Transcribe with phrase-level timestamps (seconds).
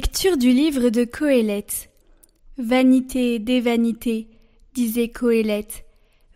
[0.00, 1.90] Lecture du livre de Coëlette.
[2.56, 4.28] Vanité des vanités,
[4.72, 5.86] disait Coëlette.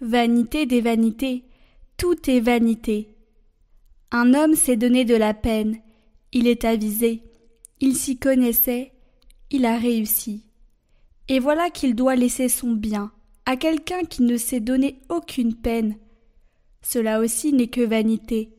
[0.00, 1.44] Vanité des vanités,
[1.96, 3.14] tout est vanité.
[4.10, 5.76] Un homme s'est donné de la peine,
[6.32, 7.22] il est avisé,
[7.78, 8.90] il s'y connaissait,
[9.52, 10.44] il a réussi.
[11.28, 13.12] Et voilà qu'il doit laisser son bien
[13.46, 15.98] à quelqu'un qui ne s'est donné aucune peine.
[16.82, 18.56] Cela aussi n'est que vanité,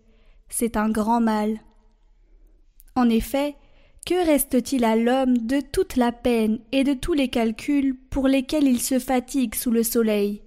[0.48, 1.60] c'est un grand mal.
[2.96, 3.58] En effet,
[4.06, 8.68] que reste-t-il à l'homme de toute la peine et de tous les calculs pour lesquels
[8.68, 10.42] il se fatigue sous le soleil?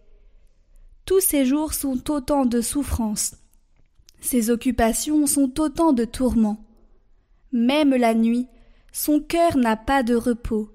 [1.05, 3.37] Tous ses jours sont autant de souffrances,
[4.21, 6.65] ses occupations sont autant de tourments.
[7.53, 8.49] Même la nuit,
[8.93, 10.71] son cœur n'a pas de repos.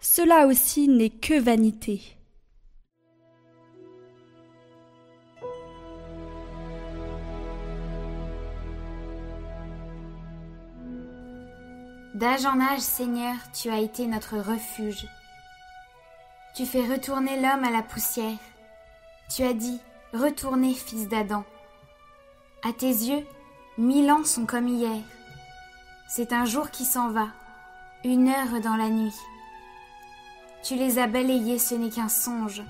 [0.00, 2.02] Cela aussi n'est que vanité.
[12.14, 15.08] D'âge en âge, Seigneur, tu as été notre refuge.
[16.54, 18.38] Tu fais retourner l'homme à la poussière.
[19.28, 19.80] Tu as dit,
[20.12, 21.42] Retournez, fils d'Adam.
[22.62, 23.26] À tes yeux,
[23.78, 25.02] mille ans sont comme hier.
[26.06, 27.26] C'est un jour qui s'en va,
[28.04, 29.16] une heure dans la nuit.
[30.62, 32.62] Tu les as balayés, ce n'est qu'un songe.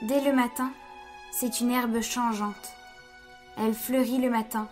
[0.00, 0.72] Dès le matin,
[1.32, 2.72] c'est une herbe changeante.
[3.58, 4.68] Elle fleurit le matin,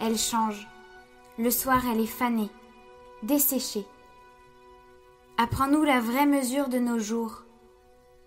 [0.00, 0.66] elle change.
[1.36, 2.48] Le soir, elle est fanée
[3.24, 3.86] desséchés.
[5.38, 7.44] Apprends-nous la vraie mesure de nos jours,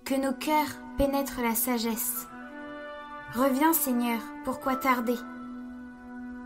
[0.06, 2.28] que nos cœurs pénètrent la sagesse.
[3.34, 5.18] Reviens, Seigneur, pourquoi tarder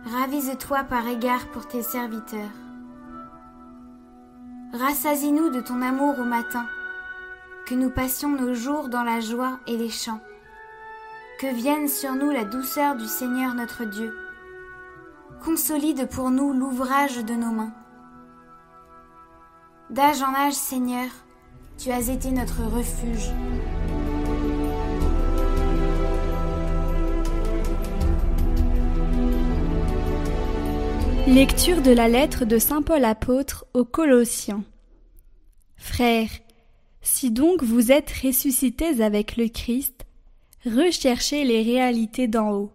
[0.06, 2.50] Ravise-toi par égard pour tes serviteurs.
[4.74, 6.66] Rassasie-nous de ton amour au matin,
[7.68, 10.22] que nous passions nos jours dans la joie et les chants.
[11.40, 14.16] Que vienne sur nous la douceur du Seigneur notre Dieu.
[15.44, 17.74] Consolide pour nous l'ouvrage de nos mains.
[19.92, 21.10] D'âge en âge, Seigneur,
[21.78, 23.30] tu as été notre refuge.
[31.28, 34.64] Lecture de la lettre de Saint Paul apôtre aux Colossiens.
[35.76, 36.32] Frères,
[37.02, 40.06] si donc vous êtes ressuscités avec le Christ,
[40.66, 42.72] recherchez les réalités d'en haut.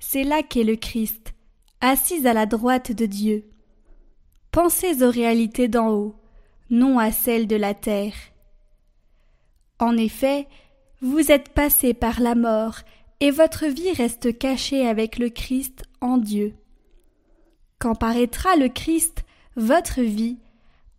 [0.00, 1.32] C'est là qu'est le Christ,
[1.80, 3.44] assis à la droite de Dieu.
[4.50, 6.19] Pensez aux réalités d'en haut
[6.70, 8.14] non à celle de la terre.
[9.78, 10.46] En effet,
[11.00, 12.80] vous êtes passé par la mort,
[13.20, 16.54] et votre vie reste cachée avec le Christ en Dieu.
[17.78, 19.24] Quand paraîtra le Christ,
[19.56, 20.38] votre vie,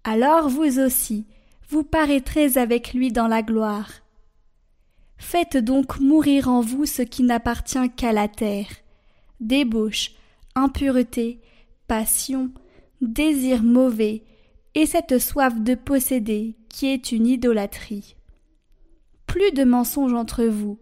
[0.03, 1.25] alors vous aussi,
[1.69, 3.89] vous paraîtrez avec lui dans la gloire.
[5.17, 8.67] Faites donc mourir en vous ce qui n'appartient qu'à la terre
[9.41, 10.11] débauche,
[10.55, 11.41] impureté,
[11.87, 12.51] passion,
[13.01, 14.23] désir mauvais,
[14.75, 18.15] et cette soif de posséder qui est une idolâtrie.
[19.27, 20.79] Plus de mensonges entre vous.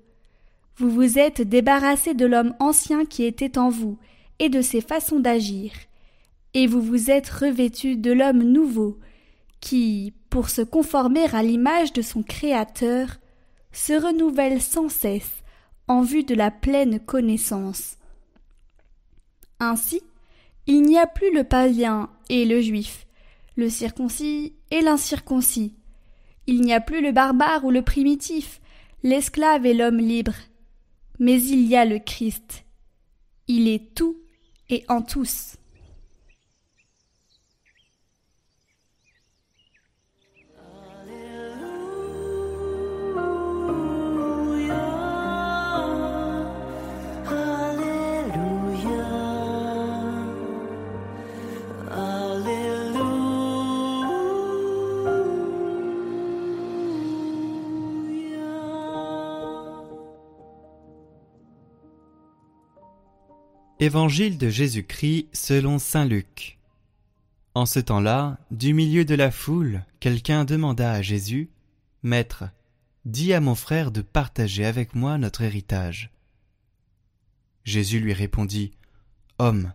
[0.78, 3.98] Vous vous êtes débarrassé de l'homme ancien qui était en vous
[4.40, 5.72] et de ses façons d'agir,
[6.54, 8.98] et vous vous êtes revêtu de l'homme nouveau
[9.60, 13.18] qui, pour se conformer à l'image de son Créateur,
[13.72, 15.44] se renouvelle sans cesse
[15.88, 17.98] en vue de la pleine connaissance.
[19.60, 20.02] Ainsi,
[20.68, 23.06] il n'y a plus le païen et le juif,
[23.60, 25.76] le circoncis et l'incirconcis.
[26.48, 28.62] Il n'y a plus le barbare ou le primitif,
[29.04, 30.34] l'esclave et l'homme libre.
[31.20, 32.64] Mais il y a le Christ.
[33.48, 34.18] Il est tout
[34.70, 35.59] et en tous.
[63.82, 66.60] Évangile de Jésus-Christ selon Saint Luc.
[67.54, 71.50] En ce temps-là, du milieu de la foule, quelqu'un demanda à Jésus,
[72.04, 72.44] Maître,
[73.06, 76.12] dis à mon frère de partager avec moi notre héritage.
[77.64, 78.72] Jésus lui répondit,
[79.38, 79.72] Homme,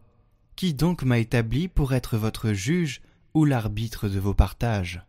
[0.54, 3.00] qui donc m'a établi pour être votre juge
[3.32, 5.00] ou l'arbitre de vos partages?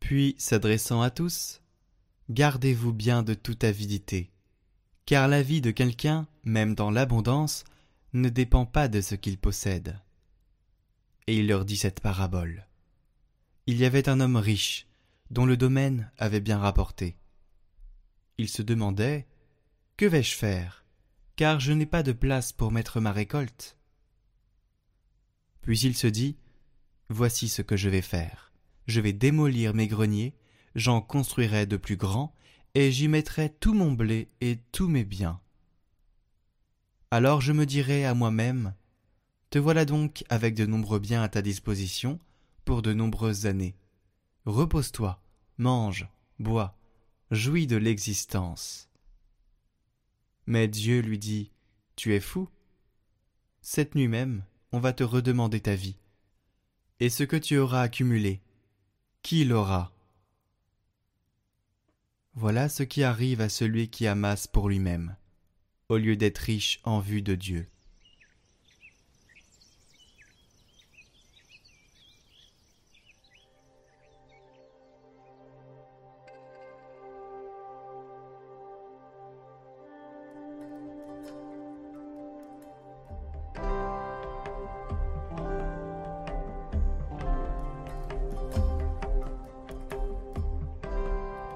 [0.00, 1.60] Puis, s'adressant à tous,
[2.28, 4.30] Gardez-vous bien de toute avidité,
[5.06, 7.64] car la vie de quelqu'un, même dans l'abondance,
[8.12, 9.98] ne dépend pas de ce qu'il possède.
[11.26, 12.66] Et il leur dit cette parabole.
[13.66, 14.86] Il y avait un homme riche,
[15.30, 17.16] dont le domaine avait bien rapporté.
[18.38, 19.26] Il se demandait
[19.96, 20.80] Que vais-je faire
[21.40, 23.78] car je n'ai pas de place pour mettre ma récolte?
[25.62, 26.36] Puis il se dit
[27.08, 28.52] Voici ce que je vais faire.
[28.86, 30.34] Je vais démolir mes greniers,
[30.74, 32.34] j'en construirai de plus grands,
[32.74, 35.40] et j'y mettrai tout mon blé et tous mes biens.
[37.10, 38.74] Alors je me dirai à moi-même,
[39.50, 42.20] Te voilà donc avec de nombreux biens à ta disposition
[42.64, 43.74] pour de nombreuses années.
[44.44, 45.20] Repose-toi,
[45.58, 46.08] mange,
[46.38, 46.78] bois,
[47.32, 48.88] jouis de l'existence.
[50.46, 51.50] Mais Dieu lui dit,
[51.96, 52.48] Tu es fou.
[53.60, 55.98] Cette nuit même, on va te redemander ta vie.
[57.00, 58.40] Et ce que tu auras accumulé,
[59.22, 59.92] qui l'aura?
[62.34, 65.16] Voilà ce qui arrive à celui qui amasse pour lui-même,
[65.90, 67.66] au lieu d'être riche en vue de Dieu.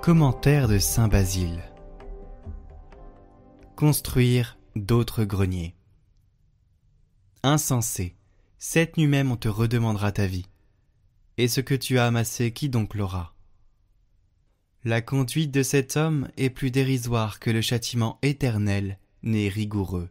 [0.02, 1.62] Commentaire de Saint Basile
[3.86, 5.74] Construire d'autres greniers.
[7.42, 8.16] Insensé,
[8.56, 10.46] cette nuit même on te redemandera ta vie.
[11.36, 13.34] Et ce que tu as amassé, qui donc l'aura?
[14.84, 20.08] La conduite de cet homme est plus dérisoire que le châtiment éternel n'est rigoureux.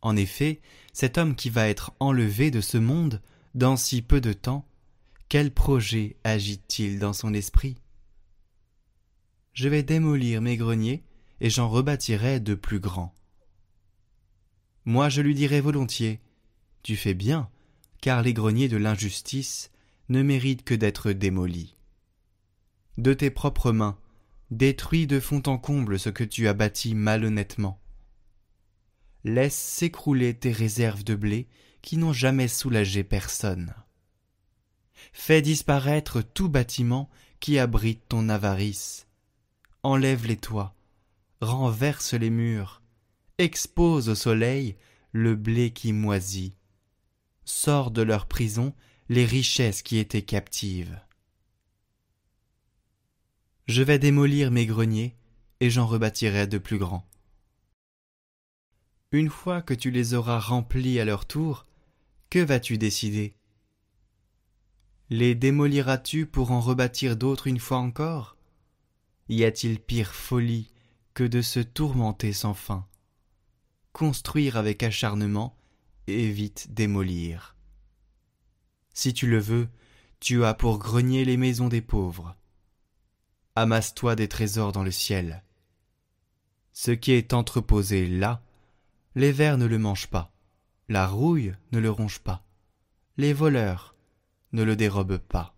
[0.00, 0.62] En effet,
[0.94, 3.20] cet homme qui va être enlevé de ce monde
[3.54, 4.66] dans si peu de temps
[5.28, 7.76] quel projet agite-t-il dans son esprit?
[9.52, 11.04] Je vais démolir mes greniers
[11.40, 13.14] et j'en rebâtirai de plus grands.
[14.84, 16.20] Moi je lui dirai volontiers
[16.82, 17.50] Tu fais bien,
[18.00, 19.70] car les greniers de l'injustice
[20.08, 21.76] ne méritent que d'être démolis.
[22.96, 23.98] De tes propres mains,
[24.50, 27.80] détruis de fond en comble ce que tu as bâti malhonnêtement.
[29.24, 31.48] Laisse s'écrouler tes réserves de blé
[31.82, 33.74] qui n'ont jamais soulagé personne.
[35.12, 39.06] Fais disparaître tout bâtiment qui abrite ton avarice.
[39.82, 40.74] Enlève les toits,
[41.40, 42.82] renverse les murs,
[43.38, 44.76] expose au soleil
[45.12, 46.54] le blé qui moisit.
[47.44, 48.74] Sors de leur prison
[49.08, 51.00] les richesses qui étaient captives.
[53.66, 55.16] Je vais démolir mes greniers
[55.60, 57.08] et j'en rebâtirai de plus grands.
[59.12, 61.66] Une fois que tu les auras remplis à leur tour,
[62.28, 63.34] que vas-tu décider?
[65.08, 68.36] Les démoliras-tu pour en rebâtir d'autres une fois encore?
[69.30, 70.70] Y a-t-il pire folie
[71.22, 72.86] de se tourmenter sans fin
[73.92, 75.56] Construire avec acharnement
[76.06, 77.56] et vite démolir.
[78.94, 79.68] Si tu le veux,
[80.20, 82.36] tu as pour grenier les maisons des pauvres.
[83.56, 85.42] Amasse-toi des trésors dans le ciel.
[86.72, 88.42] Ce qui est entreposé là,
[89.14, 90.32] les vers ne le mangent pas,
[90.88, 92.44] la rouille ne le ronge pas,
[93.16, 93.96] les voleurs
[94.52, 95.57] ne le dérobe pas.